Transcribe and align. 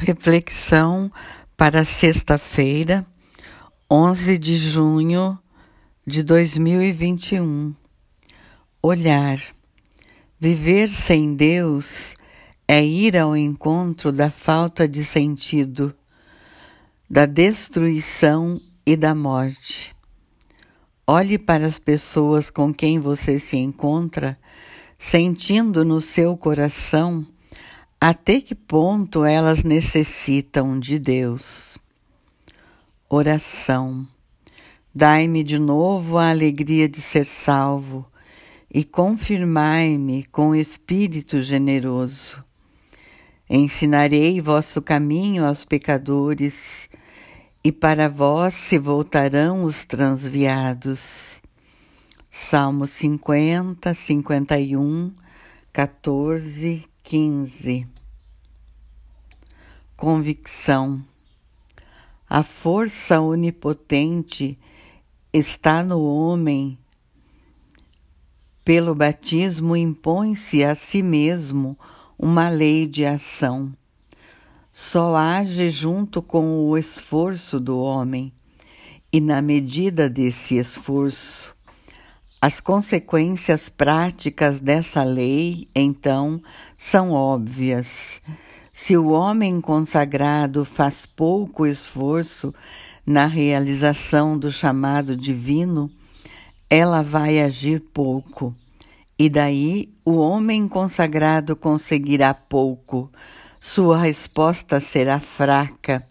Reflexão 0.00 1.10
para 1.56 1.84
sexta-feira, 1.84 3.04
11 3.90 4.38
de 4.38 4.56
junho 4.56 5.36
de 6.06 6.22
2021. 6.22 7.74
Olhar. 8.80 9.42
Viver 10.38 10.88
sem 10.88 11.34
Deus 11.34 12.14
é 12.68 12.82
ir 12.82 13.16
ao 13.16 13.36
encontro 13.36 14.12
da 14.12 14.30
falta 14.30 14.86
de 14.86 15.04
sentido, 15.04 15.92
da 17.10 17.26
destruição 17.26 18.60
e 18.86 18.96
da 18.96 19.16
morte. 19.16 19.96
Olhe 21.04 21.36
para 21.36 21.66
as 21.66 21.80
pessoas 21.80 22.52
com 22.52 22.72
quem 22.72 23.00
você 23.00 23.40
se 23.40 23.56
encontra, 23.56 24.38
sentindo 24.96 25.84
no 25.84 26.00
seu 26.00 26.36
coração 26.36 27.26
até 28.00 28.40
que 28.40 28.54
ponto 28.54 29.24
elas 29.24 29.64
necessitam 29.64 30.78
de 30.78 31.00
Deus? 31.00 31.76
Oração. 33.08 34.06
Dai-me 34.94 35.42
de 35.42 35.58
novo 35.58 36.16
a 36.16 36.30
alegria 36.30 36.88
de 36.88 37.00
ser 37.00 37.26
salvo 37.26 38.06
e 38.72 38.84
confirmai-me 38.84 40.24
com 40.26 40.54
Espírito 40.54 41.42
generoso. 41.42 42.44
Ensinarei 43.50 44.40
vosso 44.40 44.80
caminho 44.80 45.44
aos 45.44 45.64
pecadores, 45.64 46.88
e 47.64 47.72
para 47.72 48.08
vós 48.08 48.54
se 48.54 48.78
voltarão 48.78 49.64
os 49.64 49.84
transviados. 49.84 51.40
Salmo 52.30 52.86
50, 52.86 53.92
51, 53.92 55.12
14, 55.72 56.84
15 57.10 57.86
Convicção 59.96 61.02
A 62.28 62.42
força 62.42 63.18
onipotente 63.18 64.58
está 65.32 65.82
no 65.82 66.04
homem. 66.04 66.76
Pelo 68.62 68.94
batismo 68.94 69.74
impõe-se 69.74 70.62
a 70.62 70.74
si 70.74 71.02
mesmo 71.02 71.78
uma 72.18 72.50
lei 72.50 72.86
de 72.86 73.06
ação. 73.06 73.72
Só 74.70 75.16
age 75.16 75.70
junto 75.70 76.20
com 76.20 76.68
o 76.68 76.76
esforço 76.76 77.58
do 77.58 77.78
homem, 77.78 78.30
e 79.10 79.18
na 79.18 79.40
medida 79.40 80.10
desse 80.10 80.56
esforço, 80.58 81.56
as 82.40 82.60
consequências 82.60 83.68
práticas 83.68 84.60
dessa 84.60 85.02
lei, 85.02 85.68
então, 85.74 86.40
são 86.76 87.12
óbvias. 87.12 88.22
Se 88.72 88.96
o 88.96 89.08
homem 89.08 89.60
consagrado 89.60 90.64
faz 90.64 91.04
pouco 91.04 91.66
esforço 91.66 92.54
na 93.04 93.26
realização 93.26 94.38
do 94.38 94.52
chamado 94.52 95.16
divino, 95.16 95.90
ela 96.70 97.02
vai 97.02 97.40
agir 97.40 97.80
pouco. 97.80 98.54
E 99.18 99.28
daí 99.28 99.92
o 100.04 100.18
homem 100.18 100.68
consagrado 100.68 101.56
conseguirá 101.56 102.32
pouco, 102.32 103.10
sua 103.60 103.98
resposta 103.98 104.78
será 104.78 105.18
fraca, 105.18 106.06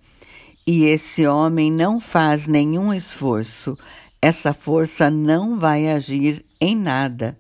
e 0.66 0.83
esse 0.83 1.25
homem 1.25 1.72
não 1.72 2.02
faz 2.02 2.48
nenhum 2.48 2.94
esforço, 2.94 3.78
essa 4.21 4.53
força 4.53 5.11
não 5.11 5.59
vai 5.59 5.87
agir 5.87 6.43
em 6.59 6.75
nada, 6.75 7.37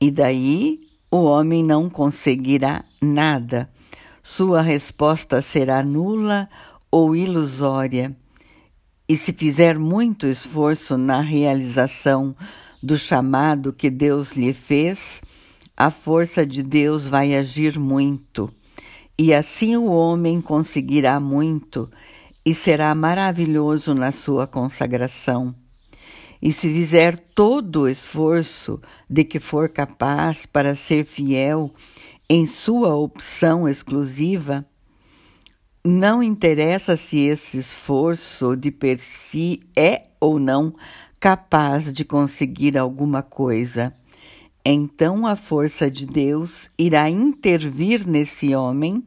e 0.00 0.10
daí 0.10 0.80
o 1.10 1.24
homem 1.24 1.62
não 1.62 1.90
conseguirá 1.90 2.84
nada. 3.00 3.68
Sua 4.22 4.62
resposta 4.62 5.42
será 5.42 5.82
nula 5.82 6.48
ou 6.90 7.14
ilusória. 7.14 8.16
E 9.08 9.16
se 9.16 9.32
fizer 9.32 9.78
muito 9.78 10.26
esforço 10.26 10.96
na 10.96 11.20
realização 11.20 12.34
do 12.82 12.96
chamado 12.96 13.72
que 13.72 13.88
Deus 13.88 14.32
lhe 14.32 14.52
fez, 14.52 15.20
a 15.76 15.90
força 15.90 16.44
de 16.44 16.62
Deus 16.62 17.06
vai 17.06 17.36
agir 17.36 17.78
muito. 17.78 18.50
E 19.18 19.32
assim 19.32 19.76
o 19.76 19.86
homem 19.86 20.40
conseguirá 20.40 21.20
muito 21.20 21.88
e 22.44 22.54
será 22.54 22.94
maravilhoso 22.94 23.94
na 23.94 24.10
sua 24.10 24.46
consagração 24.46 25.54
e 26.40 26.52
se 26.52 26.72
fizer 26.72 27.16
todo 27.16 27.82
o 27.82 27.88
esforço 27.88 28.80
de 29.08 29.24
que 29.24 29.38
for 29.38 29.68
capaz 29.68 30.46
para 30.46 30.74
ser 30.74 31.04
fiel 31.04 31.72
em 32.28 32.46
sua 32.46 32.94
opção 32.94 33.68
exclusiva, 33.68 34.66
não 35.84 36.22
interessa 36.22 36.96
se 36.96 37.18
esse 37.18 37.58
esforço 37.58 38.56
de 38.56 38.70
per 38.70 38.98
si 38.98 39.60
é 39.76 40.06
ou 40.18 40.38
não 40.38 40.74
capaz 41.20 41.92
de 41.92 42.04
conseguir 42.04 42.76
alguma 42.76 43.22
coisa. 43.22 43.94
Então 44.64 45.24
a 45.26 45.36
força 45.36 45.88
de 45.88 46.04
Deus 46.04 46.68
irá 46.76 47.08
intervir 47.08 48.06
nesse 48.06 48.54
homem 48.54 49.04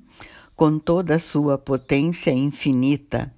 com 0.55 0.79
toda 0.79 1.15
a 1.15 1.19
sua 1.19 1.57
potência 1.57 2.31
infinita. 2.31 3.33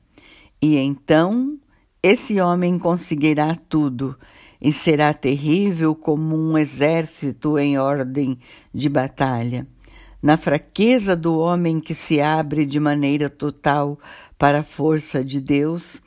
E 0.62 0.78
então 0.78 1.60
esse 2.04 2.42
homem 2.42 2.80
conseguirá 2.80 3.56
tudo 3.56 4.18
e 4.62 4.72
será 4.72 5.14
terrível 5.14 5.96
como 5.96 6.36
um 6.36 6.58
exército 6.58 7.58
em 7.58 7.78
ordem 7.78 8.38
de 8.74 8.90
batalha. 8.90 9.68
Na 10.22 10.38
fraqueza 10.38 11.16
do 11.16 11.38
homem 11.38 11.80
que 11.80 11.94
se 11.94 12.22
abre 12.22 12.66
de 12.66 12.80
maneira 12.80 13.30
total 13.30 14.00
para 14.38 14.60
a 14.60 14.64
força 14.64 15.24
de 15.24 15.40
Deus, 15.40 16.02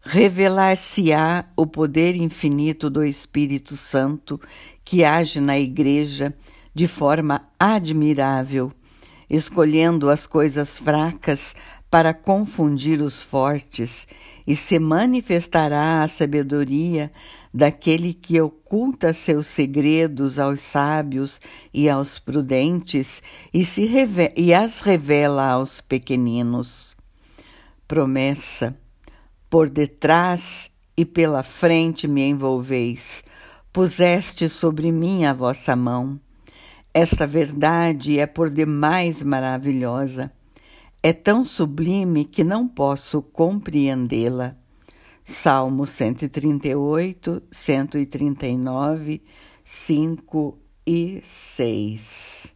revelar-se-á 0.00 1.46
o 1.56 1.66
poder 1.66 2.16
infinito 2.16 2.90
do 2.90 3.04
Espírito 3.04 3.76
Santo 3.76 4.40
que 4.84 5.04
age 5.04 5.40
na 5.40 5.58
Igreja 5.58 6.34
de 6.74 6.86
forma 6.86 7.42
admirável, 7.58 8.72
escolhendo 9.28 10.10
as 10.10 10.26
coisas 10.26 10.78
fracas 10.78 11.54
para 11.94 12.12
confundir 12.12 13.00
os 13.00 13.22
fortes 13.22 14.04
e 14.44 14.56
se 14.56 14.80
manifestará 14.80 16.02
a 16.02 16.08
sabedoria 16.08 17.12
daquele 17.54 18.12
que 18.12 18.40
oculta 18.40 19.12
seus 19.12 19.46
segredos 19.46 20.36
aos 20.40 20.58
sábios 20.58 21.40
e 21.72 21.88
aos 21.88 22.18
prudentes 22.18 23.22
e, 23.52 23.64
se 23.64 23.88
e 24.36 24.52
as 24.52 24.80
revela 24.80 25.46
aos 25.46 25.80
pequeninos. 25.80 26.96
Promessa: 27.86 28.76
por 29.48 29.70
detrás 29.70 30.72
e 30.96 31.04
pela 31.04 31.44
frente 31.44 32.08
me 32.08 32.22
envolveis, 32.22 33.22
puseste 33.72 34.48
sobre 34.48 34.90
mim 34.90 35.26
a 35.26 35.32
vossa 35.32 35.76
mão. 35.76 36.18
Esta 36.92 37.24
verdade 37.24 38.18
é 38.18 38.26
por 38.26 38.50
demais 38.50 39.22
maravilhosa 39.22 40.32
é 41.06 41.12
tão 41.12 41.44
sublime 41.44 42.24
que 42.24 42.42
não 42.42 42.66
posso 42.66 43.20
compreendê-la. 43.20 44.56
Salmo 45.22 45.84
138, 45.84 47.42
139, 47.52 49.22
5 49.62 50.58
e 50.86 51.20
6. 51.22 52.53